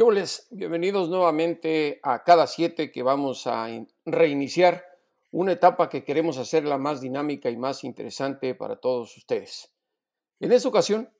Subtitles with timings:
[0.00, 0.46] ¿Qué holes?
[0.50, 4.82] Bienvenidos nuevamente a cada siete que vamos a in- reiniciar
[5.30, 9.74] una etapa que queremos hacer la más dinámica y más interesante para todos ustedes.
[10.40, 11.12] En esta ocasión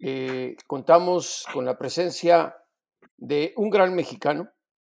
[0.00, 2.56] eh, contamos con la presencia
[3.18, 4.50] de un gran mexicano,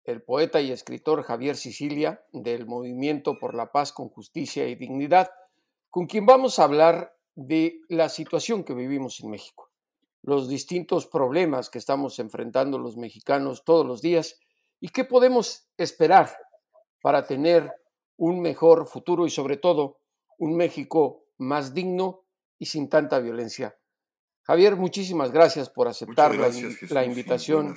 [0.05, 5.28] el poeta y escritor Javier Sicilia, del Movimiento por la Paz con Justicia y Dignidad,
[5.91, 9.64] con quien vamos a hablar de la situación que vivimos en México
[10.25, 14.41] los distintos problemas que estamos enfrentando los mexicanos todos los días
[14.80, 16.34] y qué podemos esperar
[17.03, 17.70] para tener
[18.17, 20.00] un mejor futuro y sobre todo
[20.39, 22.25] un México más digno
[22.58, 23.77] y sin tanta violencia.
[24.42, 27.75] Javier, muchísimas gracias por aceptar la, gracias, Jesús, la y invitación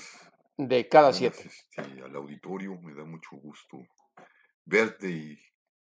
[0.56, 1.44] de cada siete.
[1.48, 2.80] este, al auditorio.
[2.82, 3.78] Me da mucho gusto
[4.66, 5.38] verte y,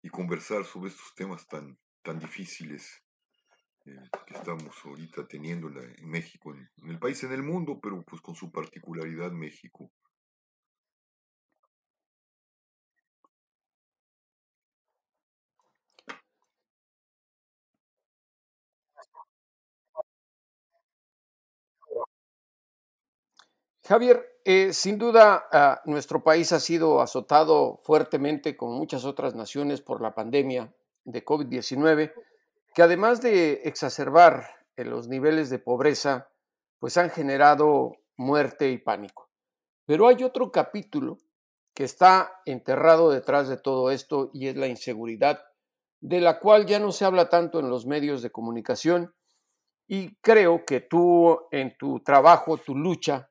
[0.02, 3.02] y conversar sobre estos temas tan, tan difíciles
[3.88, 8.02] eh, que estamos ahorita teniendo en, México, en, en el país, en el mundo, pero
[8.02, 9.90] pues con su particularidad México.
[23.88, 29.80] Javier, eh, sin duda ah, nuestro país ha sido azotado fuertemente, como muchas otras naciones,
[29.80, 30.70] por la pandemia
[31.04, 32.12] de COVID-19,
[32.78, 36.30] que además de exacerbar eh, los niveles de pobreza,
[36.78, 39.32] pues han generado muerte y pánico.
[39.84, 41.18] Pero hay otro capítulo
[41.74, 45.42] que está enterrado detrás de todo esto y es la inseguridad,
[46.00, 49.12] de la cual ya no se habla tanto en los medios de comunicación
[49.88, 53.28] y creo que tú en tu trabajo, tu lucha,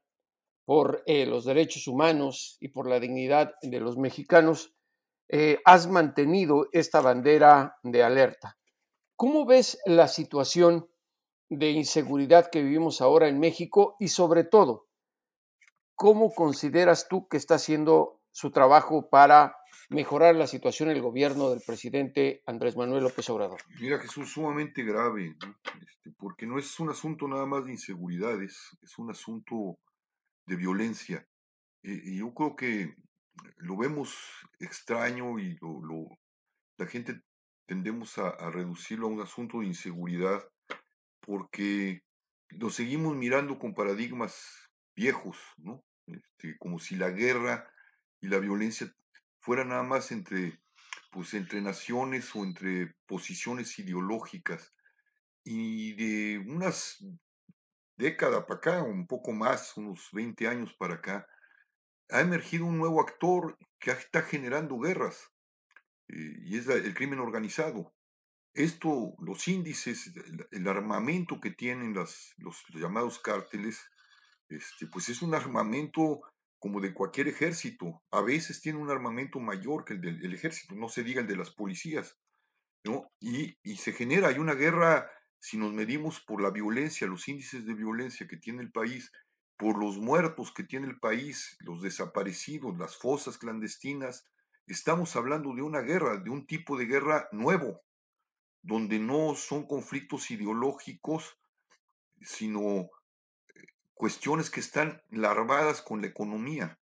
[0.66, 4.76] por eh, los derechos humanos y por la dignidad de los mexicanos,
[5.30, 8.57] eh, has mantenido esta bandera de alerta.
[9.18, 10.88] ¿Cómo ves la situación
[11.50, 14.88] de inseguridad que vivimos ahora en México y sobre todo,
[15.96, 19.58] cómo consideras tú que está haciendo su trabajo para
[19.90, 23.60] mejorar la situación el gobierno del presidente Andrés Manuel López Obrador?
[23.80, 25.56] Mira, Jesús, sumamente grave, ¿no?
[25.82, 29.80] Este, porque no es un asunto nada más de inseguridades, es un asunto
[30.46, 31.28] de violencia.
[31.82, 32.94] Eh, y yo creo que
[33.58, 34.16] lo vemos
[34.60, 36.10] extraño y lo, lo-
[36.78, 37.22] la gente
[37.68, 40.44] tendemos a, reducirlo a un asunto de inseguridad
[41.20, 42.02] porque
[42.50, 45.84] lo seguimos mirando con paradigmas viejos, ¿no?
[46.08, 47.70] Este, como si la guerra
[48.22, 48.92] y la violencia
[49.42, 50.60] fuera nada más entre,
[51.12, 54.72] pues, entre naciones o entre posiciones ideológicas.
[55.44, 57.04] Y de unas
[57.98, 61.28] décadas para acá, un poco más, unos 20 años para acá,
[62.10, 65.30] ha emergido un nuevo actor que está generando guerras,
[66.10, 67.94] eh, y es el crimen organizado.
[68.54, 70.12] Esto, los índices,
[70.52, 73.80] el, armamento que tienen las, los llamados cárteles,
[74.50, 76.22] este, pues es un armamento
[76.60, 78.02] como de cualquier ejército.
[78.12, 81.28] A veces tiene un armamento mayor que el del el ejército, no se diga el
[81.28, 82.18] de las policías.
[82.84, 83.12] ¿no?
[83.20, 87.66] Y, y se genera, hay una guerra, si nos medimos por la violencia, los índices
[87.66, 89.12] de violencia que tiene el país,
[89.58, 94.26] por los muertos que tiene el país, los desaparecidos, las fosas clandestinas,
[94.68, 97.82] estamos hablando de una guerra, de un tipo de guerra nuevo,
[98.62, 101.38] donde no son conflictos ideológicos,
[102.22, 102.90] sino
[103.94, 106.80] cuestiones que están larvadas con la economía,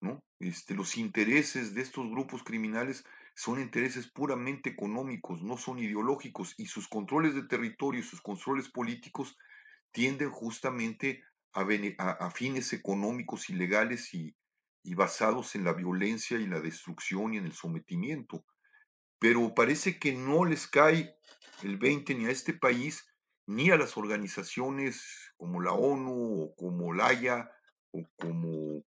[0.00, 0.20] ¿no?
[0.40, 3.04] Este, los intereses de estos grupos criminales
[3.34, 8.70] son intereses puramente económicos, no son ideológicos, y sus controles de territorio y sus controles
[8.70, 9.36] políticos
[9.92, 11.62] tienden justamente a-
[12.10, 14.34] a fines económicos y legales y,
[14.84, 18.44] y basados en la violencia y la destrucción y en el sometimiento.
[19.18, 21.16] Pero parece que no les cae
[21.62, 23.06] el 20 ni a este país
[23.46, 27.50] ni a las organizaciones como la ONU o como la Haya
[27.92, 28.84] o como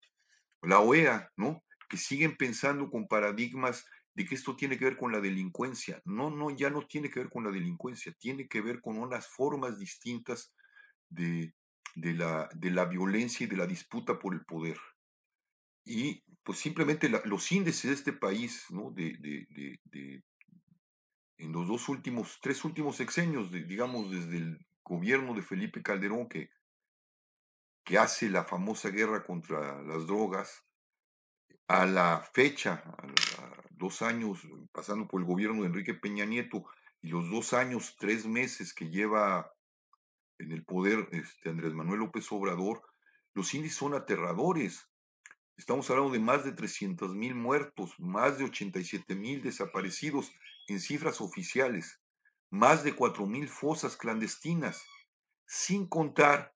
[0.62, 1.64] la OEA, ¿no?
[1.88, 6.00] Que siguen pensando con paradigmas de que esto tiene que ver con la delincuencia.
[6.04, 9.28] No, no, ya no tiene que ver con la delincuencia, tiene que ver con unas
[9.28, 10.54] formas distintas
[11.08, 11.54] de,
[11.94, 14.78] de, la, de la violencia y de la disputa por el poder.
[15.87, 18.67] Y pues simplemente los índices de este país.
[18.93, 20.23] De,
[21.38, 26.50] en los dos últimos, tres últimos sexenios, digamos, desde el gobierno de Felipe Calderón, que,
[27.85, 30.65] que hace la famosa guerra contra las drogas,
[31.69, 32.82] a la fecha,
[33.71, 34.41] dos años,
[34.73, 36.65] pasando por el gobierno de Enrique Peña Nieto,
[37.03, 39.53] y los dos años, tres meses que lleva
[40.39, 42.82] en el poder este, Andrés Manuel López Obrador,
[43.35, 44.89] los índices son aterradores.
[45.56, 50.32] Estamos hablando de más de 300 mil muertos, más de 87 mil desaparecidos
[50.69, 52.00] en cifras oficiales,
[52.50, 54.85] más de 4 mil fosas clandestinas,
[55.47, 56.55] sin contar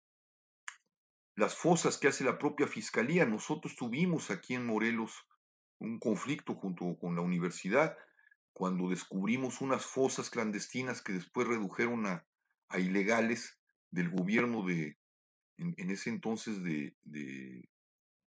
[1.35, 3.27] las fosas que hace la propia fiscalía.
[3.27, 5.27] Nosotros tuvimos aquí en Morelos
[5.79, 7.97] un conflicto junto con la universidad
[8.53, 12.27] cuando descubrimos unas fosas clandestinas que después redujeron a,
[12.79, 13.59] ilegales
[13.91, 14.99] del gobierno de,
[15.59, 16.97] en, ese entonces de,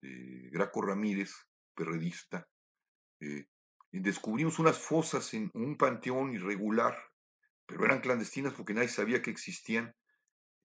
[0.01, 1.31] Graco Ramírez,
[1.75, 2.47] perredista.
[3.19, 3.45] Eh,
[3.91, 6.97] descubrimos unas fosas en un panteón irregular,
[7.65, 9.95] pero eran clandestinas porque nadie sabía que existían,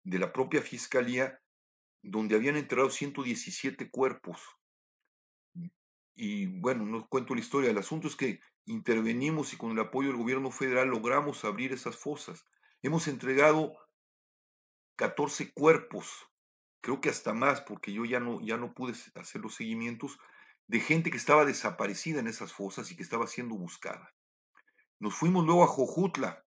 [0.03, 1.41] de la propia fiscalía
[2.03, 4.41] donde habían enterrado 117 cuerpos.
[6.15, 10.09] Y bueno, no cuento la historia, el asunto es que intervenimos y con el apoyo
[10.09, 12.45] del gobierno federal logramos abrir esas fosas.
[12.83, 13.77] Hemos entregado
[14.97, 16.30] 14 cuerpos,
[16.81, 20.19] creo que hasta más, porque yo ya no, ya no pude hacer los seguimientos,
[20.67, 24.15] de gente que estaba desaparecida en esas fosas y que estaba siendo buscada.
[24.99, 26.45] Nos fuimos luego a Jojutla,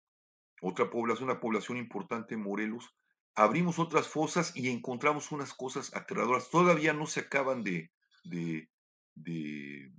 [0.61, 2.95] otra población, una población importante en Morelos,
[3.35, 6.49] abrimos otras fosas y encontramos unas cosas aterradoras.
[6.49, 7.91] Todavía no se acaban de,
[8.23, 8.67] de,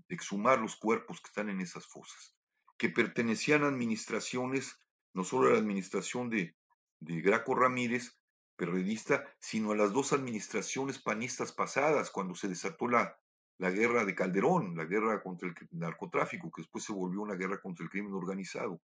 [0.09, 2.35] exhumar los cuerpos que están en esas fosas,
[2.77, 4.81] que pertenecían a administraciones,
[5.15, 6.57] no solo a la administración de,
[6.99, 8.18] de Graco Ramírez,
[8.59, 13.17] periodista, sino a las dos administraciones panistas pasadas, cuando se desató la,
[13.57, 17.61] la guerra de Calderón, la guerra contra el narcotráfico, que después se volvió una guerra
[17.61, 18.83] contra el crimen organizado.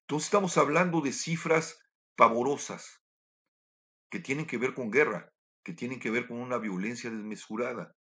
[0.00, 1.78] Entonces estamos hablando de cifras
[2.16, 3.02] pavorosas,
[4.10, 7.94] que tienen que ver con guerra, que tienen que ver con una violencia desmesurada.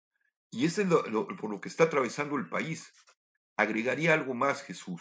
[0.51, 2.93] Y eso es por lo que está atravesando el país.
[3.57, 5.01] Agregaría algo más, Jesús.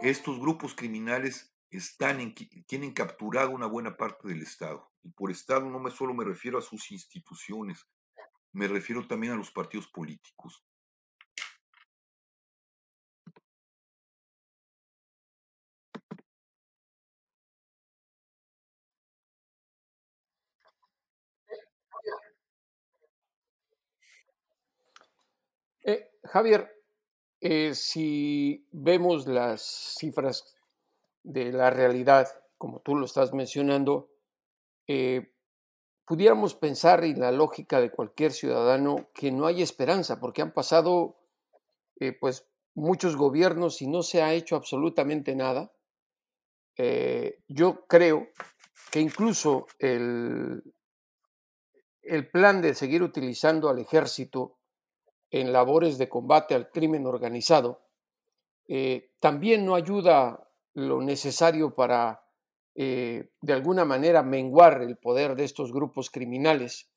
[0.00, 4.87] Estos grupos criminales están en, tienen capturado una buena parte del Estado.
[5.02, 7.86] Y por Estado no solo me refiero a sus instituciones,
[8.52, 10.62] me refiero también a los partidos políticos.
[25.84, 26.70] Eh, Javier,
[27.40, 30.54] eh, si vemos las cifras
[31.22, 32.28] de la realidad,
[32.58, 34.10] como tú lo estás mencionando,
[34.88, 35.32] eh,
[36.04, 41.14] pudiéramos pensar en la lógica de cualquier ciudadano que no hay esperanza, porque han pasado
[42.20, 45.72] pues muchos gobiernos y no se ha hecho absolutamente nada.
[47.48, 48.28] yo creo
[48.92, 50.62] que incluso el,
[52.08, 54.56] el plan de seguir utilizando al ejército
[55.30, 57.82] en labores de combate al crimen organizado,
[58.66, 62.24] eh, también no ayuda lo necesario para,
[62.80, 66.88] eh, de alguna manera, menguar el poder de estos grupos criminales.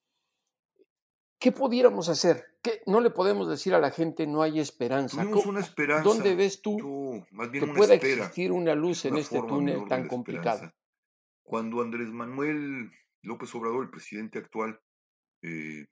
[1.40, 2.46] ¿Qué pudiéramos hacer?
[2.62, 5.26] ¿Qué, no le podemos decir a la gente no hay esperanza.
[5.26, 6.04] una esperanza.
[6.04, 10.72] ¿Dónde ves tú que pueda existir una luz en este túnel tan complicado?
[11.42, 12.92] Cuando Andrés Manuel
[13.24, 14.80] López Obrador, el presidente actual,
[15.42, 15.88] eh,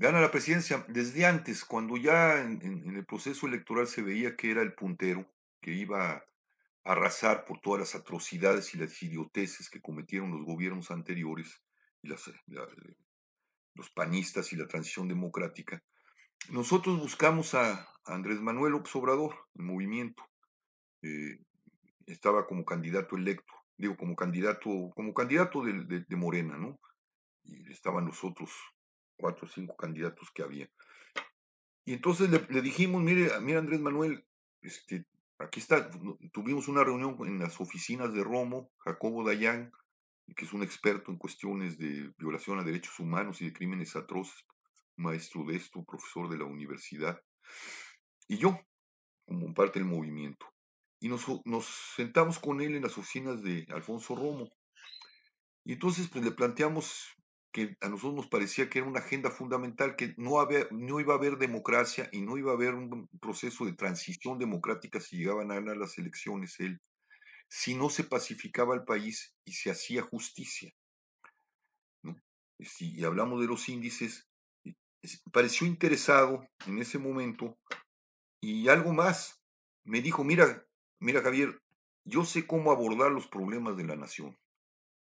[0.00, 4.62] Gana la presidencia desde antes, cuando ya en, el proceso electoral se veía que era
[4.62, 6.24] el puntero, que iba
[6.84, 11.62] arrasar por todas las atrocidades y las idioteces que cometieron los gobiernos anteriores,
[12.02, 12.96] y las, eh, eh,
[13.74, 15.82] los panistas y la transición democrática.
[16.50, 20.24] Nosotros buscamos a, Andrés Manuel López Obrador, el movimiento.
[21.02, 21.38] Eh,
[22.06, 26.80] estaba como candidato electo, digo, como candidato, como candidato de, de Morena, ¿no?
[27.44, 28.50] Y estaban los otros
[29.16, 30.68] cuatro o cinco candidatos que había.
[31.84, 34.24] Y entonces le, dijimos, mire, mire Andrés Manuel,
[34.62, 35.04] este,
[35.40, 35.90] aquí está,
[36.32, 39.72] tuvimos una reunión en las oficinas de Romo, Jacobo Dayan,
[40.36, 44.44] que es un experto en cuestiones de violación a derechos humanos y de crímenes atroces,
[44.96, 47.20] maestro de esto, profesor de la universidad,
[48.28, 48.60] y yo,
[49.26, 50.46] como parte del movimiento.
[51.00, 51.24] Y nos,
[51.96, 54.48] sentamos con él en las oficinas de Alfonso Romo.
[55.64, 57.16] Y entonces pues le planteamos
[57.52, 61.16] que a nosotros nos parecía que era una agenda fundamental, que no, no iba a
[61.16, 65.54] haber democracia y no iba a haber un proceso de transición democrática si llegaban a
[65.54, 66.80] ganar las elecciones él,
[67.48, 70.72] si no se pacificaba el país y se hacía justicia.
[72.78, 74.28] y hablamos de los índices,
[75.32, 77.58] pareció interesado en ese momento
[78.40, 79.40] y algo más,
[79.84, 80.66] me dijo, mira,
[81.00, 81.60] mira Javier,
[82.04, 84.38] yo sé cómo abordar los problemas de la nación.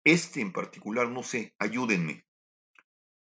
[0.04, 2.25] Este en particular, no sé, ayúdenme.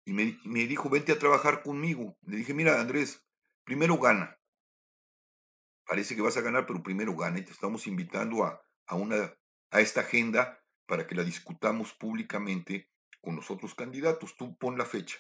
[0.05, 2.17] Y me, dijo, vente a trabajar conmigo.
[2.23, 3.25] Le dije, mira, Andrés,
[3.65, 4.39] primero gana.
[5.87, 7.39] Parece que vas a ganar, pero primero gana.
[7.39, 9.35] Y te estamos invitando a, a, una,
[9.71, 12.91] a esta agenda para que la discutamos públicamente
[13.21, 14.37] con los otros candidatos.
[14.37, 15.19] Tú pon la fecha.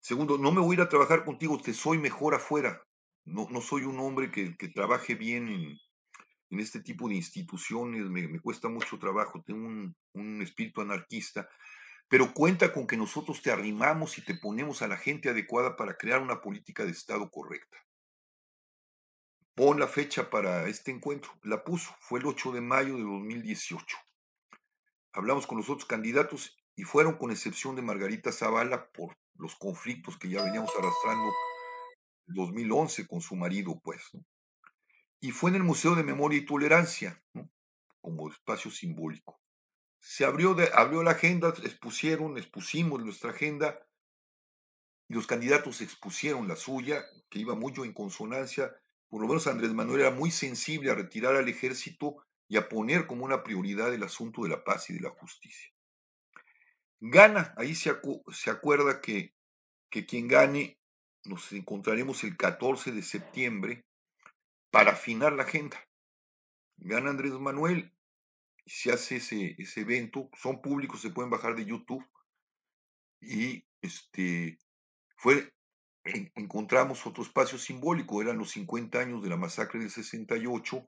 [0.00, 2.82] Segundo, no me voy a ir a trabajar contigo, te soy mejor afuera.
[3.24, 5.78] No, no soy un hombre que, que trabaje bien en,
[6.50, 11.48] en este tipo de instituciones, me, cuesta mucho trabajo, tengo un, un, espíritu anarquista,
[12.08, 15.96] pero cuenta con que nosotros te arrimamos y te ponemos a la gente adecuada para
[15.96, 17.78] crear una política de Estado correcta.
[19.54, 23.98] Pon la fecha para este encuentro, la puso, fue el 8 de mayo de 2018.
[25.12, 30.16] Hablamos con los otros candidatos y fueron con excepción de Margarita Zavala por los conflictos
[30.16, 31.32] que ya veníamos arrastrando
[32.28, 34.10] en 2011 con su marido, pues.
[35.20, 37.20] y fue en el Museo de Memoria y Tolerancia,
[38.00, 39.40] como espacio simbólico.
[40.00, 43.80] Se abrió, abrió la agenda, expusieron, expusimos nuestra agenda
[45.08, 48.76] y los candidatos expusieron la suya, que iba mucho en consonancia.
[49.08, 53.06] Por lo menos Andrés Manuel era muy sensible a retirar al ejército y a poner
[53.06, 55.72] como una prioridad el asunto de la paz y de la justicia.
[57.00, 57.96] Gana, ahí se,
[58.32, 59.34] se acuerda que,
[59.90, 60.78] que quien gane
[61.24, 63.84] nos encontraremos el 14 de septiembre
[64.70, 65.78] para afinar la agenda.
[66.76, 67.92] Gana Andrés Manuel
[68.68, 72.04] se hace ese, ese evento, son públicos, se pueden bajar de YouTube
[73.20, 74.58] y este
[75.16, 75.52] fue
[76.34, 80.86] encontramos otro espacio simbólico, eran los 50 años de la masacre del 68,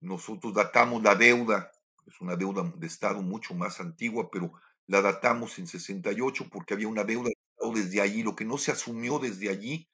[0.00, 1.70] nosotros datamos la deuda,
[2.06, 4.52] es una deuda de Estado mucho más antigua, pero
[4.86, 7.36] la datamos en 68 porque había una deuda de
[7.74, 9.88] desde allí, lo que no se asumió desde allí,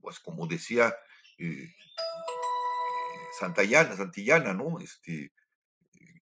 [0.00, 0.94] pues como decía
[1.38, 1.74] eh,
[3.38, 4.78] Santillana, Santillana, ¿no?
[4.78, 5.32] Este,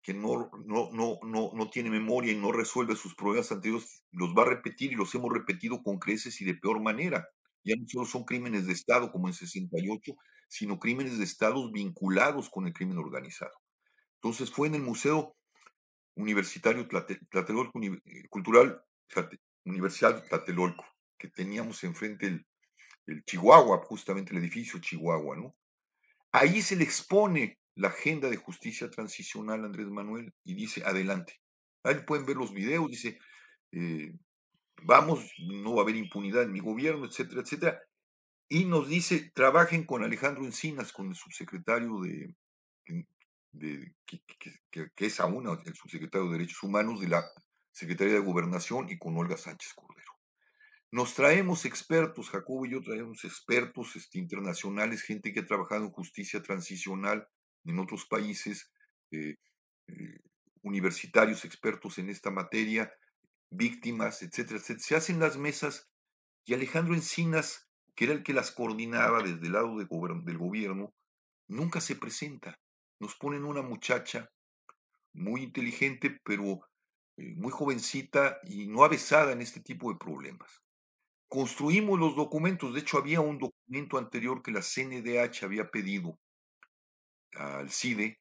[0.03, 4.31] que no, no, no, no, no tiene memoria y no resuelve sus problemas anteriores, los
[4.35, 7.27] va a repetir y los hemos repetido con creces y de peor manera.
[7.65, 10.13] Ya no solo son crímenes de Estado como en 68,
[10.49, 13.53] sino crímenes de Estados vinculados con el crimen organizado.
[14.17, 15.37] Entonces fue en el Museo
[16.17, 18.83] Universitario Tlatelolco, eh, Cultural
[19.65, 20.85] Universidad Tlatelolco,
[21.19, 22.47] que teníamos enfrente el,
[23.07, 25.57] el Chihuahua, justamente el edificio Chihuahua, ¿no?
[26.33, 31.41] Ahí se le expone la agenda de justicia transicional Andrés Manuel y dice, adelante.
[31.83, 33.19] Ahí pueden ver los videos, dice,
[33.73, 34.13] eh,
[34.83, 37.81] vamos, no va a haber impunidad en mi gobierno, etcétera, etcétera.
[38.51, 42.35] Y nos dice, trabajen con Alejandro Encinas, con el subsecretario de,
[43.53, 44.21] de que,
[44.95, 47.25] que, es aún el subsecretario de Derechos Humanos de la
[47.73, 50.13] Secretaría de Gobernación y con Olga Sánchez Cordero.
[50.91, 55.91] Nos traemos expertos, Jacobo y yo traemos expertos este, internacionales, gente que ha trabajado en
[55.91, 57.27] justicia transicional
[57.65, 58.71] en otros países,
[59.11, 59.37] eh,
[59.89, 60.19] eh,
[60.63, 62.93] universitarios expertos en esta materia,
[63.51, 64.87] víctimas, etcétera, etcétera.
[64.87, 65.89] Se hacen las mesas
[66.45, 70.93] y Alejandro Encinas, que era el que las coordinaba desde el lado del gobierno,
[71.49, 72.59] nunca se presenta.
[72.99, 74.31] Nos ponen una muchacha
[75.13, 76.61] muy inteligente, pero
[77.17, 80.63] eh, muy jovencita y no avesada en este tipo de problemas
[81.31, 82.75] construimos los documentos.
[82.75, 86.19] De hecho, había un documento anterior que la CNDH había pedido
[87.37, 88.21] al CIDE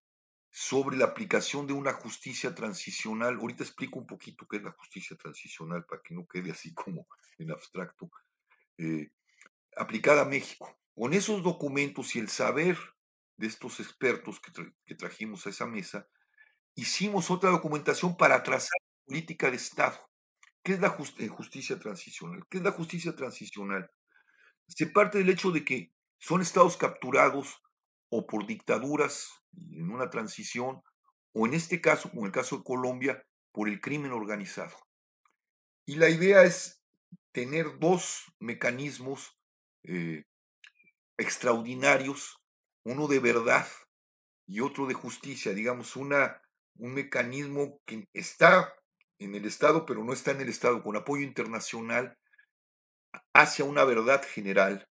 [0.52, 3.36] sobre la aplicación de una justicia transicional.
[3.36, 7.06] Ahorita explico un poquito qué es la justicia transicional para que no quede así como
[7.38, 8.10] en abstracto.
[8.78, 9.12] Eh,
[9.76, 10.78] aplicada a México.
[10.96, 12.78] Con esos documentos y el saber
[13.38, 14.40] de estos expertos
[14.86, 16.08] que, trajimos a esa mesa,
[16.76, 19.98] hicimos otra documentación para trazar política de Estado.
[20.62, 22.46] ¿Qué es la eh, justicia transicional?
[22.50, 23.90] ¿Qué es la justicia transicional?
[24.68, 27.62] Se parte del hecho de que son estados capturados
[28.10, 29.30] o por dictaduras
[29.72, 30.82] en una transición,
[31.34, 34.76] o en este caso, como el caso de Colombia, por el crimen organizado.
[35.86, 36.82] Y la idea es
[37.32, 39.38] tener dos mecanismos
[39.84, 40.24] eh,
[41.18, 42.38] extraordinarios,
[42.84, 43.68] uno de verdad
[44.48, 46.42] y otro de justicia, digamos, una,
[46.78, 48.74] un mecanismo que está
[49.20, 52.18] en el Estado, pero no está en el Estado, con apoyo internacional
[53.34, 54.88] hacia una verdad general,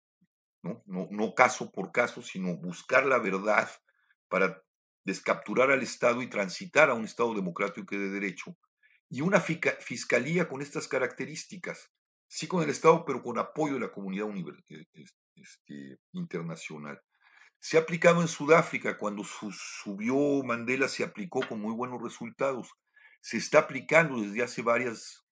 [0.63, 0.84] ¿no?
[0.88, 3.70] No, caso por caso, sino buscar la verdad
[4.29, 4.63] para
[5.03, 8.58] descapturar al Estado y transitar a un Estado democrático y de derecho.
[9.10, 11.91] y una fiscalía con estas características,
[12.27, 14.27] sí con el Estado, pero con apoyo de la comunidad
[14.70, 14.86] eh,
[15.36, 17.00] este, internacional.
[17.60, 22.72] Se ha aplicado en Sudáfrica, cuando subió Mandela se aplicó con muy buenos resultados.
[23.22, 25.24] Se está aplicando desde hace varias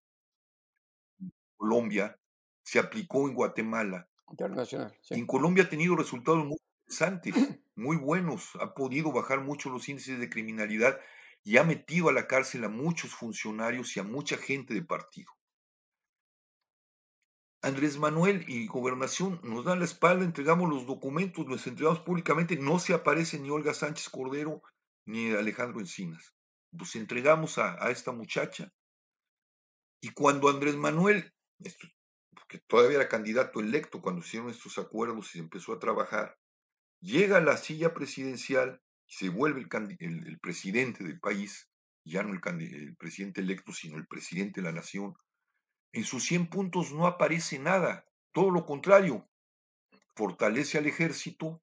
[1.57, 2.17] Colombia,
[2.63, 4.10] se aplicó en Guatemala.
[4.31, 4.97] Internacional.
[5.09, 7.35] En Colombia ha tenido resultados muy interesantes,
[7.75, 10.99] muy buenos, ha podido bajar mucho los índices de criminalidad
[11.43, 15.31] y ha metido a la cárcel a muchos funcionarios y a mucha gente de partido.
[17.63, 22.79] Andrés Manuel y Gobernación nos dan la espalda, entregamos los documentos, los entregamos públicamente, no
[22.79, 24.63] se aparece ni Olga Sánchez Cordero
[25.05, 26.33] ni Alejandro Encinas.
[26.71, 28.73] Los entregamos a, a esta muchacha.
[30.01, 31.31] Y cuando Andrés Manuel,
[32.51, 36.37] porque todavía era candidato electo cuando hicieron estos acuerdos y se empezó a trabajar,
[36.99, 41.69] llega a la silla presidencial se vuelve el, el, presidente del país,
[42.03, 45.15] ya no el, el presidente electo, sino el presidente de la nación,
[45.93, 48.03] en sus 100 puntos no aparece nada,
[48.33, 49.29] todo lo contrario,
[50.15, 51.61] fortalece al ejército,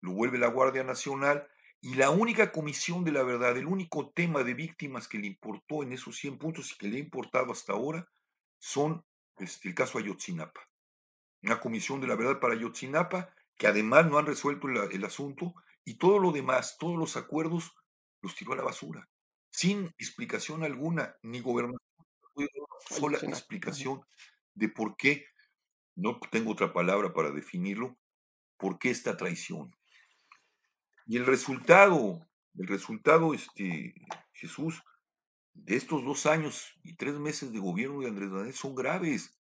[0.00, 1.46] lo vuelve la Guardia Nacional
[1.82, 5.82] y la única comisión de la verdad, el único tema de víctimas que le importó
[5.82, 8.06] en esos 100 puntos y que le ha importado hasta ahora
[8.58, 9.04] son
[9.38, 10.68] este, el caso Ayotzinapa.
[11.42, 15.94] Una comisión de la verdad para Ayotzinapa que además no han resuelto el, asunto y
[15.94, 17.74] todo lo demás, todos los acuerdos
[18.20, 19.08] los tiró a la basura,
[19.50, 21.80] sin explicación alguna, ni gobernación
[22.88, 24.02] sola explicación
[24.54, 25.26] de por qué,
[25.94, 27.96] no tengo otra palabra para definirlo,
[28.58, 29.74] por qué esta traición.
[31.06, 32.26] Y el resultado,
[32.58, 33.94] el resultado, este,
[34.32, 34.82] Jesús,
[35.64, 39.36] de estos dos años y tres meses de gobierno de Andrés Manuel son graves.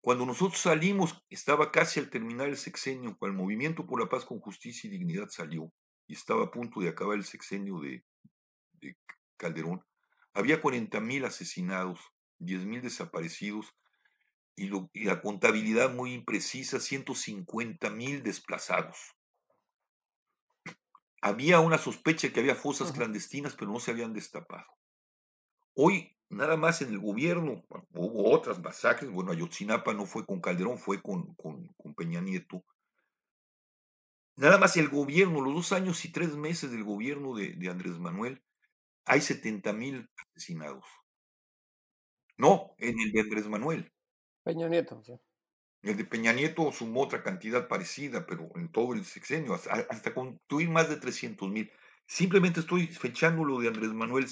[0.00, 4.24] Cuando nosotros salimos, estaba casi al terminar el sexenio, cuando el Movimiento por la Paz
[4.24, 5.72] con Justicia y Dignidad salió
[6.06, 8.04] y estaba a punto de acabar el sexenio de,
[8.80, 8.96] de
[9.36, 9.84] Calderón.
[10.34, 12.00] Había 40 mil asesinados,
[12.38, 13.74] 10 mil desaparecidos
[14.56, 19.14] y, la contabilidad muy imprecisa, 150 mil desplazados.
[21.20, 24.66] Había una sospecha que había fosas clandestinas, pero no se habían destapado.
[25.74, 30.78] Hoy, nada más en el gobierno, hubo otras masacres, bueno, Ayotzinapa no fue con Calderón,
[30.78, 32.64] fue con, con, Peña Nieto.
[34.36, 37.98] Nada más el gobierno, los dos años y tres meses del gobierno de, de Andrés
[37.98, 38.42] Manuel,
[39.04, 40.84] hay 70 mil asesinados.
[42.36, 43.92] No, en el de Andrés Manuel.
[44.42, 45.14] Peña Nieto, sí.
[45.82, 50.14] El de Peña Nieto sumó otra cantidad parecida, pero en todo el sexenio, hasta, hasta
[50.14, 51.70] construir más de 300 mil.
[52.06, 54.26] Simplemente estoy fechando lo de Andrés Manuel,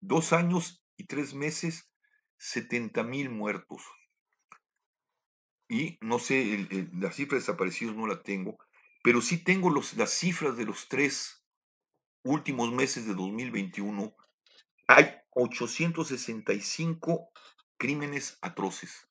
[0.00, 1.90] dos años y tres meses,
[2.38, 3.82] 70 mil muertos.
[5.68, 8.58] Y no sé, la cifra de desaparecidos no la tengo,
[9.02, 11.44] pero sí tengo los, las cifras de los tres
[12.22, 14.14] últimos meses de 2021.
[14.86, 17.30] Hay 865
[17.76, 19.08] crímenes atroces.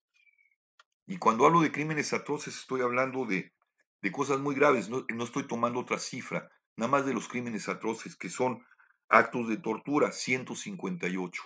[1.05, 3.53] Y cuando hablo de crímenes atroces estoy hablando de,
[4.01, 7.69] de cosas muy graves, no, no, estoy tomando otra cifra, nada más de los crímenes
[7.69, 8.65] atroces, que son
[9.09, 11.43] actos de tortura, 158.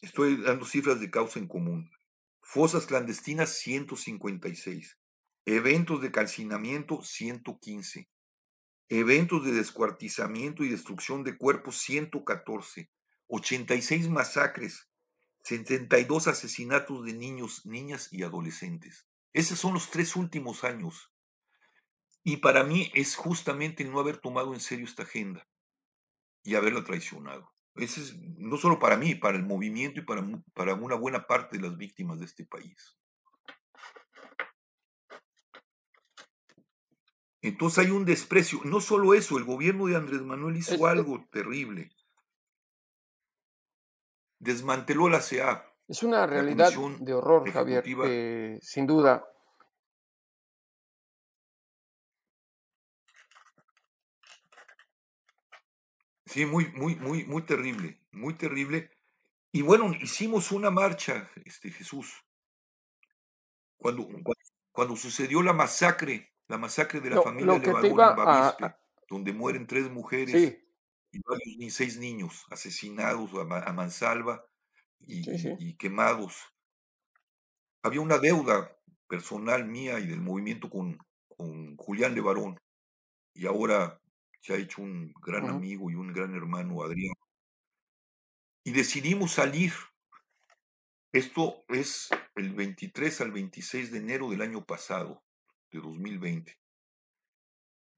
[0.00, 1.90] Estoy dando cifras de causa en común.
[2.40, 4.98] Fosas clandestinas, 156.
[5.44, 8.08] Eventos de calcinamiento, 115.
[8.88, 12.90] Eventos de descuartizamiento y destrucción de cuerpos, 114.
[13.28, 14.88] 86 masacres,
[15.42, 19.06] 72 asesinatos de niños, niñas y adolescentes.
[19.32, 21.12] Esos son los tres últimos años.
[22.22, 25.46] Y para mí es justamente el no haber tomado en serio esta agenda
[26.46, 27.52] y haberla traicionado.
[27.74, 31.58] Ese es no solo para mí, para el movimiento y para, para una buena parte
[31.58, 32.96] de las víctimas de este país.
[37.42, 38.60] Entonces hay un desprecio.
[38.64, 41.90] No solo eso, el gobierno de Andrés Manuel hizo algo terrible
[44.38, 45.64] desmanteló la CEA.
[45.88, 47.84] Es una realidad de horror, Javier,
[48.60, 49.24] sin duda.
[56.36, 58.90] Sí, muy, muy, muy, muy terrible, muy terrible.
[59.52, 62.12] Y bueno, hicimos una marcha, este Jesús.
[63.78, 64.06] Cuando,
[64.70, 68.74] cuando, sucedió la masacre, la masacre de la familia de en
[69.08, 70.58] donde mueren tres mujeres
[71.10, 74.44] y varios ni seis niños asesinados a, mansalva
[74.98, 76.36] y, quemados.
[77.82, 78.76] Había una deuda
[79.08, 80.98] personal mía y del movimiento con,
[81.34, 82.60] con Julián Levarón
[83.32, 84.02] y ahora
[84.46, 87.14] se ha hecho un gran amigo y un gran hermano, Adrián.
[88.62, 89.72] Y decidimos salir.
[91.10, 95.24] Esto es el 23 al 26 de enero del año pasado,
[95.72, 96.56] de 2020,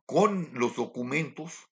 [0.06, 1.68] con los documentos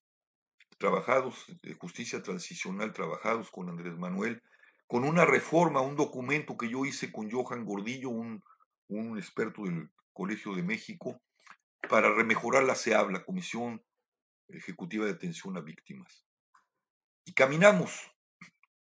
[0.76, 4.42] trabajados de justicia transicional, trabajados con Andrés Manuel,
[4.86, 8.44] con una reforma, un documento que yo hice con Johan Gordillo, un,
[8.88, 11.22] un experto del Colegio de México,
[11.88, 13.82] para remejorar la CEAB, la Comisión
[14.48, 16.24] Ejecutiva de Atención a Víctimas.
[17.24, 18.10] Y caminamos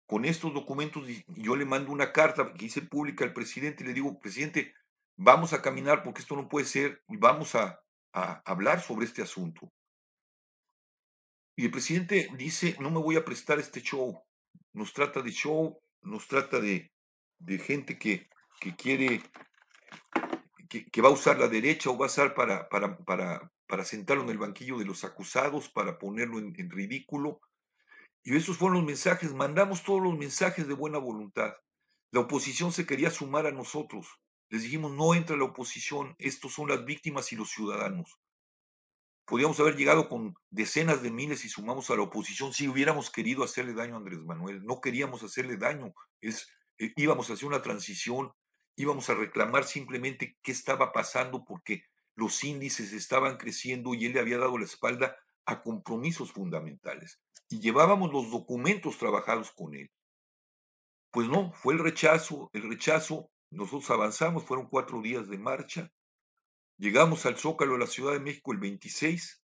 [0.05, 3.93] con estos documentos yo le mando una carta que hice pública al presidente y le
[3.93, 4.75] digo, presidente,
[5.15, 7.79] vamos a caminar porque esto no puede ser vamos a,
[8.13, 9.73] hablar sobre este asunto.
[11.55, 14.23] Y el presidente dice, no me voy a prestar este show.
[14.71, 16.91] Nos trata de show, nos trata de,
[17.65, 18.27] gente que,
[18.59, 19.23] que quiere,
[20.69, 22.69] que, va a usar la derecha o va a usar para,
[23.67, 27.41] para sentarlo en el banquillo de los acusados, para ponerlo en, ridículo.
[28.23, 31.53] Y esos fueron los mensajes, mandamos todos los mensajes de buena voluntad.
[32.11, 34.07] La oposición se quería sumar a nosotros.
[34.49, 38.19] Les dijimos, no entra la oposición, estos son las víctimas y los ciudadanos.
[39.25, 43.43] Podíamos haber llegado con decenas de miles y sumamos a la oposición si hubiéramos querido
[43.43, 44.63] hacerle daño a Andrés Manuel.
[44.63, 48.33] No queríamos hacerle daño, es, eh, íbamos a hacer una transición,
[48.75, 54.19] íbamos a reclamar simplemente qué estaba pasando porque los índices estaban creciendo y él le
[54.19, 57.19] había dado la espalda a compromisos fundamentales.
[57.49, 59.91] Y llevábamos los documentos trabajados con él.
[61.11, 65.91] Pues no, fue el rechazo, el rechazo, nosotros avanzamos, fueron cuatro días de marcha,
[66.77, 69.41] Llegamos al Zócalo de la Ciudad de México el 26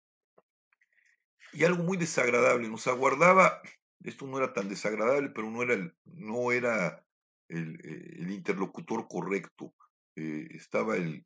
[1.55, 3.63] y algo muy desagradable nos aguardaba,
[4.03, 7.05] esto no era tan desagradable, pero no era el, no era
[7.49, 9.75] el, eh, interlocutor correcto.
[10.17, 11.23] Eh, estaba el,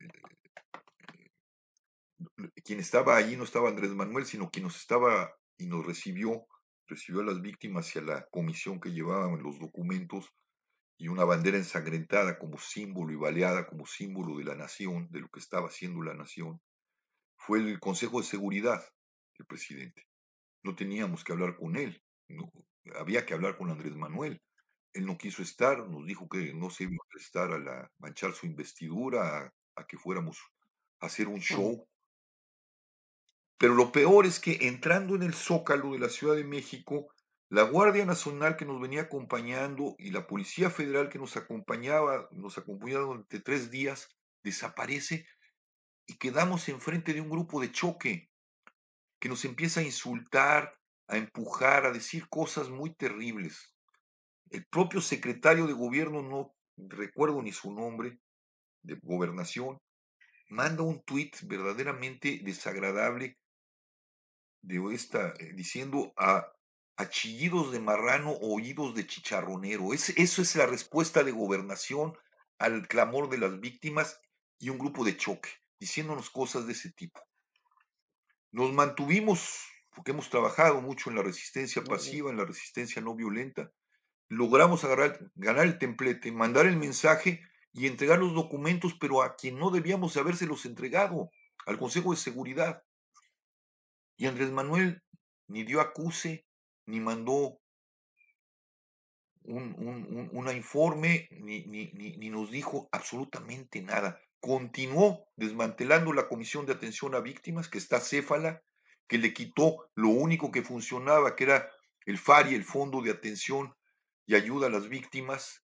[2.63, 6.47] quien estaba allí no estaba Andrés Manuel, sino quien nos estaba y nos recibió,
[6.87, 10.33] recibió a las víctimas y a la comisión que llevaban los documentos
[10.97, 15.29] y una bandera ensangrentada como símbolo y baleada como símbolo de la nación, de lo
[15.29, 16.59] que estaba haciendo la nación,
[17.37, 18.83] fue el Consejo de Seguridad
[19.37, 20.07] del presidente.
[20.63, 22.51] No teníamos que hablar con él, no,
[22.95, 24.41] había que hablar con Andrés Manuel.
[24.93, 28.33] Él no quiso estar, nos dijo que no se iba a prestar a la, manchar
[28.33, 30.39] su investidura, a, a que fuéramos
[30.99, 31.87] a hacer un show.
[33.57, 37.07] Pero lo peor es que entrando en el zócalo de la Ciudad de México,
[37.49, 42.57] la Guardia Nacional que nos venía acompañando y la Policía Federal que nos acompañaba, nos
[42.57, 44.09] acompañaba durante tres días,
[44.43, 45.25] desaparece
[46.05, 48.29] y quedamos enfrente de un grupo de choque
[49.19, 53.73] que nos empieza a insultar, a empujar, a decir cosas muy terribles.
[54.51, 58.19] El propio secretario de gobierno, no recuerdo ni su nombre,
[58.83, 59.79] de gobernación,
[60.49, 63.37] manda un tuit verdaderamente desagradable
[64.61, 66.51] de esta, eh, diciendo a
[66.97, 69.93] achillidos de marrano o oídos de chicharronero.
[69.93, 72.17] Es, eso es la respuesta de gobernación
[72.57, 74.19] al clamor de las víctimas
[74.59, 77.21] y un grupo de choque, diciéndonos cosas de ese tipo.
[78.51, 83.71] Nos mantuvimos, porque hemos trabajado mucho en la resistencia pasiva, en la resistencia no violenta,
[84.29, 87.41] logramos agarrar, ganar el templete, mandar el mensaje
[87.73, 91.29] y entregar los documentos, pero a quien no debíamos habérselos entregado,
[91.67, 92.83] al Consejo de Seguridad.
[94.17, 95.03] Y Andrés Manuel
[95.47, 96.45] ni dio acuse,
[96.85, 97.61] ni mandó
[99.43, 104.19] un, un, un informe, ni, ni, ni, nos dijo absolutamente nada.
[104.39, 108.63] Continuó desmantelando la Comisión de Atención a Víctimas, que está céfala,
[109.07, 111.71] que le quitó lo único que funcionaba, que era
[112.05, 113.73] el FARI, el Fondo de Atención
[114.25, 115.63] y Ayuda a las Víctimas.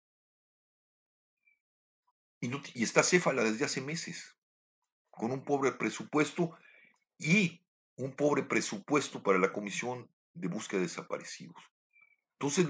[2.39, 4.38] Y, y está céfala desde hace meses,
[5.12, 6.57] con un pobre presupuesto
[7.19, 7.63] y
[7.97, 11.57] un pobre presupuesto para la Comisión de búsqueda de desaparecidos.
[12.39, 12.67] Entonces,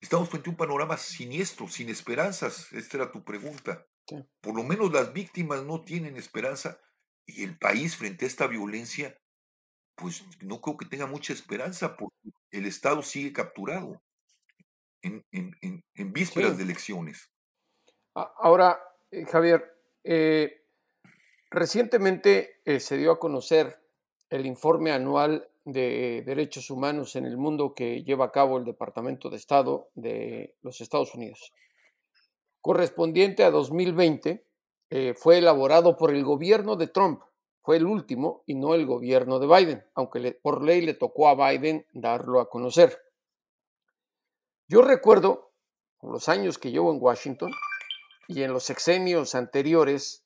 [0.00, 2.72] estamos frente a un panorama siniestro, sin esperanzas.
[2.72, 3.86] Esta era tu pregunta.
[4.06, 4.16] Sí.
[4.40, 6.80] Por lo menos las víctimas no tienen esperanza
[7.26, 9.20] y el país frente a esta violencia,
[9.96, 14.00] pues no creo que tenga mucha esperanza porque el Estado sigue capturado
[15.02, 16.56] en, en, en, en vísperas sí.
[16.58, 17.30] de elecciones.
[18.14, 20.64] Ahora, eh, Javier, eh,
[21.50, 23.87] recientemente eh, se dio a conocer
[24.30, 29.30] el informe anual de Derechos Humanos en el mundo que lleva a cabo el Departamento
[29.30, 31.52] de Estado de los Estados Unidos.
[32.60, 34.46] Correspondiente a 2020,
[34.90, 37.22] eh, fue elaborado por el gobierno de Trump,
[37.60, 41.34] fue el último y no el gobierno de Biden, aunque por ley le tocó a
[41.34, 42.98] Biden darlo a conocer.
[44.68, 45.52] Yo recuerdo,
[46.00, 47.50] los años que llevo en Washington
[48.26, 50.24] y en los sexenios anteriores,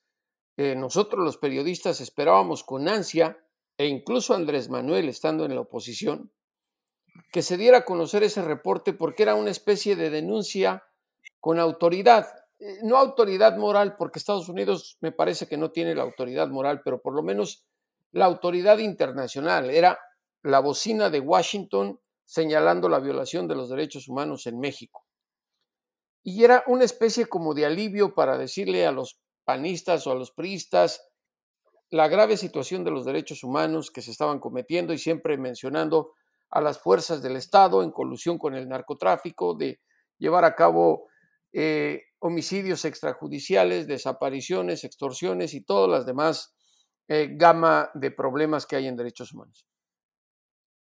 [0.57, 3.39] eh, nosotros los periodistas esperábamos con ansia
[3.77, 6.33] e incluso Andrés Manuel estando en la oposición,
[7.33, 10.85] que se diera a conocer ese reporte porque era una especie de denuncia
[11.41, 12.27] con autoridad,
[12.59, 16.83] eh, no autoridad moral, porque Estados Unidos me parece que no tiene la autoridad moral,
[16.85, 17.67] pero por lo menos
[18.13, 19.99] la autoridad internacional, era
[20.43, 25.07] la bocina de Washington señalando la violación de los derechos humanos en México.
[26.25, 30.31] y era una especie como de alivio para decirle a los panistas o a los
[30.31, 31.05] priistas
[31.93, 36.15] la grave situación de los derechos humanos que se estaban cometiendo y siempre mencionando
[36.49, 39.79] a las fuerzas del Estado en colusión con el narcotráfico, de
[40.17, 41.09] llevar a cabo
[41.53, 46.55] eh, homicidios extrajudiciales, desapariciones, extorsiones y todas las demás
[47.09, 49.67] eh, gama de problemas que hay en derechos humanos.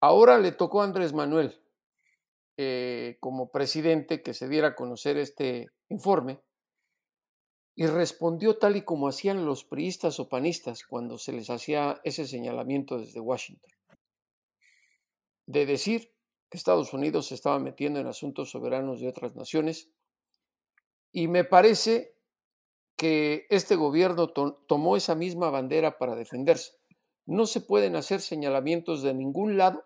[0.01, 1.61] Ahora le tocó a Andrés Manuel
[2.57, 6.41] eh, como presidente que se diera a conocer este informe
[7.77, 12.27] y respondió tal y como hacían los priistas o panistas cuando se les hacía ese
[12.27, 13.71] señalamiento desde Washington,
[15.47, 16.15] de decir
[16.49, 19.91] que Estados Unidos se estaba metiendo en asuntos soberanos de otras naciones
[21.11, 22.15] y me parece
[22.97, 26.73] que este gobierno tomó esa misma bandera para defenderse.
[27.27, 29.83] No se pueden hacer señalamientos de ningún lado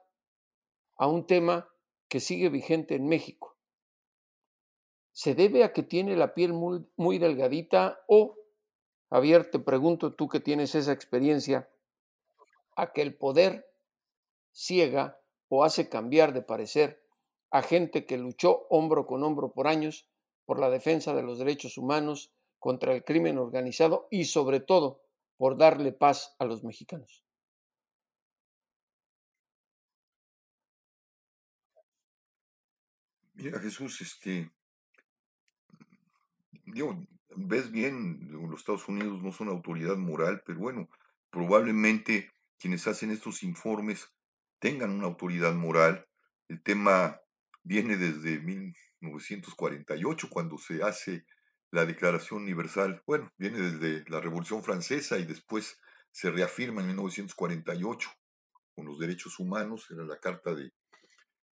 [0.97, 1.69] a un tema
[2.09, 3.48] que sigue vigente en México.
[5.19, 8.37] ¿Se debe a que tiene la piel muy, delgadita o,
[9.11, 11.69] Javier, te pregunto tú que tienes esa experiencia,
[12.77, 13.69] a que el poder
[14.53, 17.03] ciega o hace cambiar de parecer
[17.51, 20.09] a gente que luchó hombro con hombro por años
[20.45, 25.03] por la defensa de los derechos humanos, contra el crimen organizado y sobre todo
[25.37, 27.25] por darle paz a los mexicanos.
[33.35, 34.53] Mira, Jesús, este,
[36.73, 40.89] digo, ves bien, los Estados Unidos no son autoridad moral, pero bueno,
[41.31, 44.13] probablemente quienes hacen estos informes
[44.59, 46.07] tengan una autoridad moral.
[46.49, 47.21] El tema
[47.63, 51.27] viene desde 1948, cuando se hace
[51.71, 55.79] la Declaración Universal, bueno, viene desde la Revolución Francesa y después
[56.11, 58.11] se reafirma en 1948
[58.75, 60.73] con los derechos humanos, era la Carta de,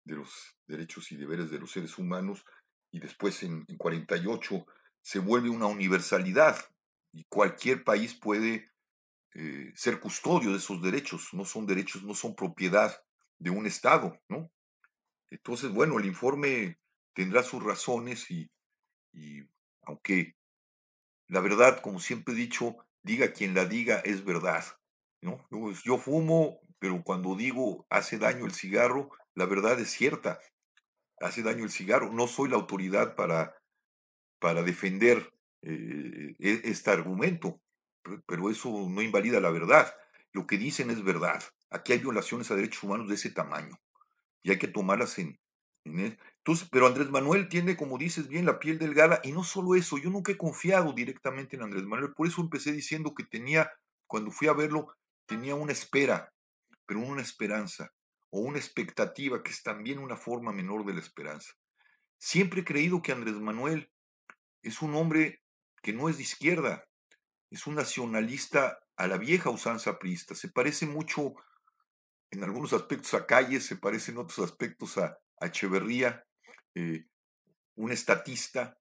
[0.04, 2.44] los Derechos y Deberes de los Seres Humanos,
[2.90, 4.66] y después en, 1948
[5.04, 6.56] se vuelve una universalidad
[7.12, 8.72] y cualquier país puede
[9.34, 13.04] eh, ser custodio de esos derechos, no son derechos, no son propiedad
[13.38, 14.50] de un Estado, ¿no?
[15.28, 16.78] Entonces, bueno, el informe
[17.12, 18.50] tendrá sus razones y
[19.82, 20.34] aunque
[21.28, 24.64] la verdad, como siempre he dicho, diga quien la diga, es verdad.
[25.20, 25.46] ¿no?
[25.84, 30.38] Yo fumo, pero cuando digo hace daño el cigarro, la verdad es cierta.
[31.20, 32.12] Hace daño el cigarro.
[32.12, 33.54] No soy la autoridad para,
[34.44, 37.62] para defender eh, e, este argumento,
[38.26, 39.90] pero eso no invalida la verdad.
[40.34, 41.42] Lo que dicen es verdad.
[41.70, 43.80] Aquí hay violaciones a derechos humanos de ese tamaño
[44.42, 45.40] y hay que tomarlas en,
[45.86, 49.76] e, entonces, pero Andrés Manuel tiene, como dices bien, la piel delgada y no solo
[49.76, 53.70] eso, yo nunca he confiado directamente en Andrés Manuel, por eso empecé diciendo que tenía,
[54.06, 56.30] cuando fui a verlo, tenía una espera,
[56.84, 57.94] pero una esperanza
[58.28, 61.54] o una expectativa que es también una forma menor de la esperanza.
[62.18, 63.88] Siempre he creído que Andrés Manuel
[64.64, 65.42] es un hombre
[65.82, 66.84] que no es de izquierda,
[67.50, 71.34] es un nacionalista a la vieja usanza priista, se parece mucho
[72.30, 76.24] en algunos aspectos a Calles, se parece en otros aspectos a, Echeverría,
[76.74, 77.06] eh,
[77.74, 78.78] un estatista,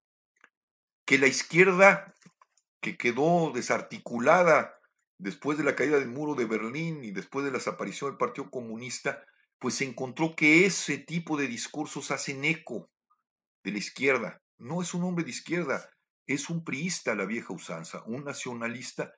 [1.05, 2.15] que la izquierda,
[2.79, 4.79] que quedó desarticulada
[5.17, 8.49] después de la caída del muro de Berlín y después de la desaparición del Partido
[8.49, 9.25] Comunista,
[9.59, 12.89] pues se encontró que ese tipo de discursos hacen eco
[13.63, 14.42] de la izquierda.
[14.63, 15.89] No es un hombre de izquierda,
[16.25, 19.13] es un priista la vieja usanza, un nacionalista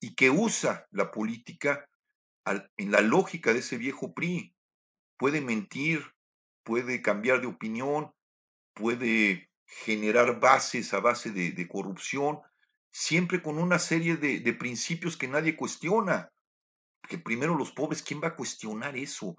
[0.00, 1.86] y que usa la política
[2.78, 4.54] en la lógica de ese viejo PRI.
[5.18, 6.14] Puede mentir,
[6.62, 8.10] puede cambiar de opinión,
[8.72, 12.40] puede generar bases a base de, corrupción,
[12.90, 16.30] siempre con una serie de, principios que nadie cuestiona.
[17.06, 19.36] Que primero los pobres, ¿quién va a cuestionar eso?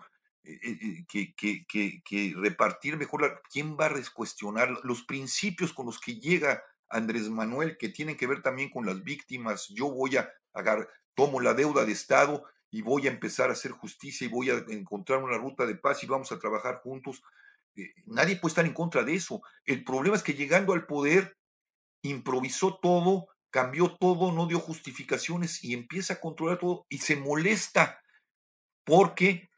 [0.49, 6.63] Eh, eh, que, repartir mejor, ¿quién va a cuestionar los principios con los que llega
[6.87, 9.67] Andrés Manuel, que tienen que ver también con las víctimas?
[9.67, 13.71] Yo voy a agarrar, tomo la deuda de Estado y voy a empezar a hacer
[13.71, 17.21] justicia y voy a encontrar una ruta de paz y vamos a trabajar juntos.
[17.75, 19.41] Eh, nadie puede estar en contra de eso.
[19.65, 21.37] El problema es que llegando al poder,
[22.03, 28.01] improvisó todo, cambió todo, no dio justificaciones y empieza a controlar todo y se molesta
[28.85, 29.49] porque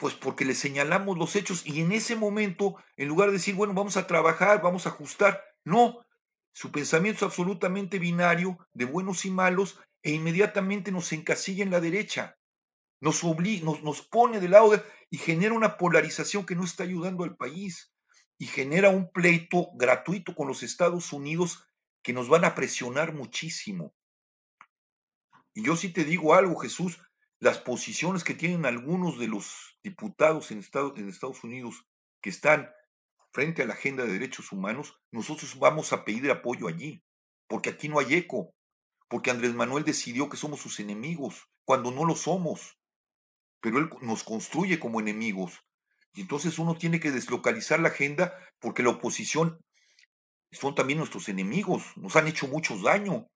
[0.00, 3.74] pues porque le señalamos los hechos y en ese momento, en lugar de decir, bueno,
[3.74, 6.06] vamos a trabajar, vamos a ajustar, no,
[6.52, 11.80] su pensamiento es absolutamente binario, de buenos y malos, e inmediatamente nos encasilla en la
[11.80, 12.38] derecha,
[12.98, 17.36] nos, nos, nos pone del lado y genera una polarización que no está ayudando al
[17.36, 17.92] país
[18.38, 21.66] y genera un pleito gratuito con los Estados Unidos
[22.02, 23.94] que nos van a presionar muchísimo.
[25.52, 26.98] Y yo sí te digo algo, Jesús,
[27.40, 31.86] las posiciones que tienen algunos de los diputados en Estados, en Estados Unidos
[32.20, 32.70] que están
[33.32, 37.02] frente a la agenda de derechos humanos, nosotros vamos a pedir apoyo allí,
[37.48, 38.54] porque aquí no hay eco,
[39.08, 42.78] porque Andrés Manuel decidió que somos sus enemigos, cuando no lo somos,
[43.60, 45.60] pero él nos construye como enemigos.
[46.12, 49.60] Y entonces uno tiene que deslocalizar la agenda porque la oposición
[50.52, 53.28] son también nuestros enemigos, nos han hecho mucho daño.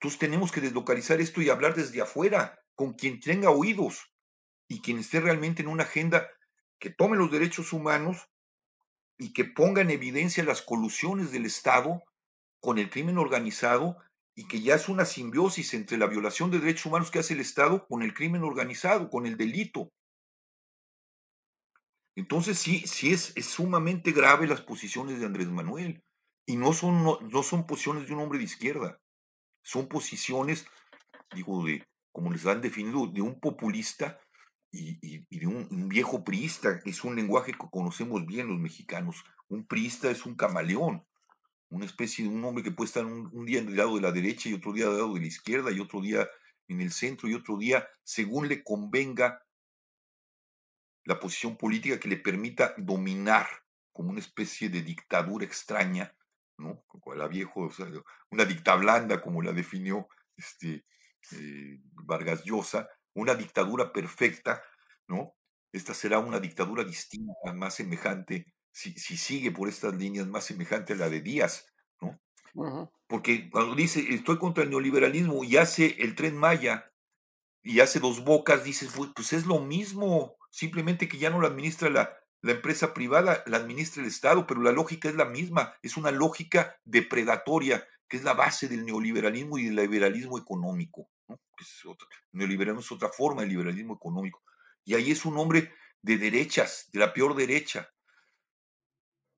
[0.00, 4.10] Entonces tenemos que deslocalizar esto y hablar desde afuera, con quien tenga oídos
[4.68, 6.28] y quien esté realmente en una agenda
[6.78, 8.28] que tome los derechos humanos
[9.18, 12.02] y que ponga en evidencia las colusiones del Estado
[12.60, 13.98] con el crimen organizado
[14.34, 17.40] y que ya es una simbiosis entre la violación de derechos humanos que hace el
[17.40, 19.92] Estado con el crimen organizado, con el delito.
[22.16, 26.02] Entonces sí, sí es, es sumamente grave las posiciones de Andrés Manuel.
[26.46, 29.00] Y no son, no, son posiciones de un hombre de izquierda.
[29.62, 30.66] Son posiciones,
[31.34, 34.20] digo, de, como les han definido, de un populista
[34.70, 36.80] y, de un, viejo priista.
[36.84, 39.24] Es un lenguaje que conocemos bien los mexicanos.
[39.48, 41.04] Un priista es un camaleón,
[41.70, 44.48] una especie de un hombre que puede estar un, día del lado de la derecha
[44.48, 46.28] y otro día del lado de la izquierda y otro día
[46.68, 49.42] en el centro y otro día según le convenga
[51.06, 53.48] la posición política que le permita dominar
[53.92, 56.14] como una especie de dictadura extraña,
[56.58, 56.84] ¿no?
[57.16, 57.68] La viejo,
[58.30, 60.84] una dicta blanda, como la definió este,
[61.32, 64.62] eh, Vargas Llosa, una dictadura perfecta,
[65.08, 65.34] ¿no?
[65.72, 70.92] Esta será una dictadura distinta, más semejante, si, si sigue por estas líneas, más semejante
[70.94, 71.66] a la de Díaz,
[72.00, 72.20] ¿no?
[73.06, 76.86] Porque cuando dice estoy contra el neoliberalismo y hace el tren Maya
[77.62, 81.88] y hace dos bocas, dices, pues es lo mismo, simplemente que ya no lo administra
[81.90, 85.96] la, la empresa privada, la administra el Estado, pero la lógica es la misma, es
[85.96, 91.08] una lógica depredatoria, que es la base del neoliberalismo y del liberalismo económico.
[91.84, 91.92] ¿No?
[91.92, 91.98] el
[92.32, 94.42] neoliberalismo es otra forma de liberalismo económico.
[94.84, 97.90] Y ahí es un hombre de derechas, de la peor derecha.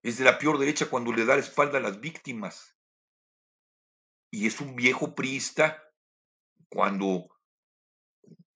[0.03, 2.77] Es de la peor derecha cuando le da la espalda a las víctimas.
[4.31, 5.83] Y es un viejo priista
[6.69, 7.29] cuando,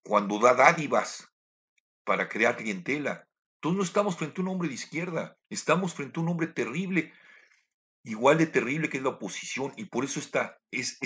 [0.03, 1.29] cuando da dádivas
[2.05, 3.29] para crear clientela.
[3.57, 7.13] Entonces no estamos frente a un hombre de izquierda, estamos frente a un hombre terrible,
[8.03, 10.99] igual de terrible que es la oposición, y por eso está es,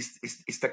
[0.46, 0.72] esta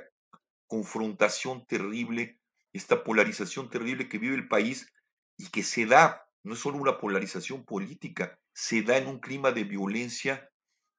[0.72, 2.40] confrontación terrible,
[2.72, 4.90] esta polarización terrible que vive el país
[5.38, 9.52] y que se da, no es solo una polarización política, se da en un clima
[9.52, 10.50] de violencia,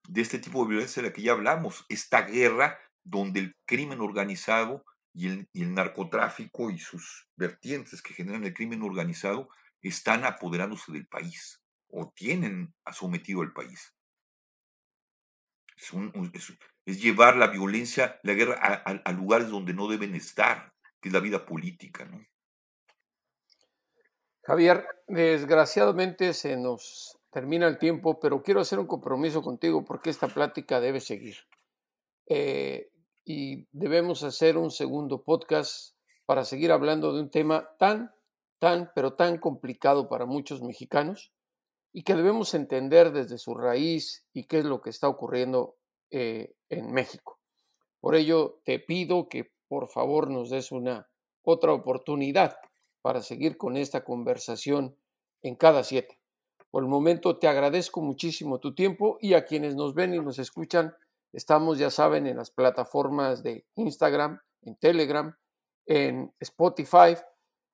[0.06, 4.02] de este tipo de violencia de la que ya hablamos, esta guerra donde el crimen
[4.02, 9.48] organizado y el, narcotráfico y sus vertientes que generan el crimen organizado
[9.80, 13.94] están apoderándose del país o tienen sometido al país.
[15.78, 15.92] Es,
[16.86, 21.46] llevar la violencia, la guerra a, lugares donde no deben estar, que es la vida
[21.46, 22.04] política.
[22.04, 22.20] ¿no?
[24.42, 30.28] Javier, desgraciadamente se nos termina el tiempo, pero quiero hacer un compromiso contigo porque esta
[30.28, 31.36] plática debe seguir.
[32.26, 32.90] Eh,
[33.24, 38.12] y debemos hacer un segundo podcast para seguir hablando de un tema tan,
[38.58, 41.32] tan, pero tan complicado para muchos mexicanos
[41.92, 45.76] y que debemos entender desde su raíz y qué es lo que está ocurriendo
[46.12, 47.40] eh, en México.
[48.00, 51.08] Por ello, te pido que por favor nos des una
[51.42, 52.56] otra oportunidad
[53.00, 54.96] para seguir con esta conversación
[55.42, 56.20] en cada siete.
[56.70, 60.38] Por el momento te agradezco muchísimo tu tiempo y a quienes nos ven y nos
[60.38, 60.94] escuchan,
[61.32, 65.34] Estamos, ya saben, en las plataformas de Instagram, en Telegram,
[65.86, 67.16] en Spotify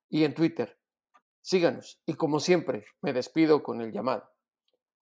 [0.09, 0.79] y en Twitter.
[1.41, 4.29] Síganos y como siempre me despido con el llamado.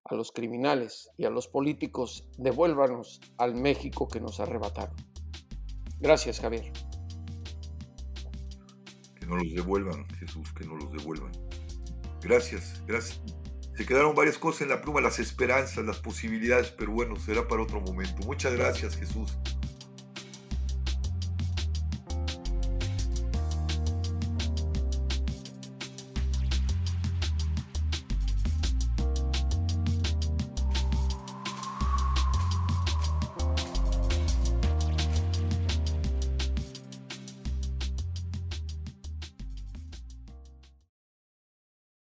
[0.08, 4.96] A los criminales y a los políticos, devuélvanos al México que nos arrebataron.
[6.00, 6.72] Gracias, Javier.
[9.18, 11.32] Que no los devuelvan, Jesús, que no los devuelvan.
[12.22, 13.20] Gracias, gracias.
[13.76, 17.62] Se quedaron varias cosas en la pluma, las esperanzas, las posibilidades, pero bueno, será para
[17.62, 18.26] otro momento.
[18.26, 19.38] Muchas gracias, Jesús.